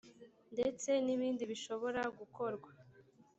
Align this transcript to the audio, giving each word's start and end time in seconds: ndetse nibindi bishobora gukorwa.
ndetse 0.53 0.89
nibindi 1.05 1.43
bishobora 1.51 2.01
gukorwa. 2.19 2.69